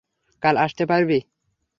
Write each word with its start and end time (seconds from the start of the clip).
কাল 0.43 0.55
আসতে 0.57 0.83
পারবি? 0.85 1.19